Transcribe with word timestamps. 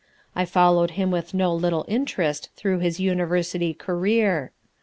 I 0.35 0.45
followed 0.45 0.91
him 0.97 1.11
with 1.11 1.35
no 1.35 1.53
little 1.53 1.85
interest 1.87 2.49
through 2.55 2.79
his 2.79 2.99
university 2.99 3.75
career. 3.75 4.51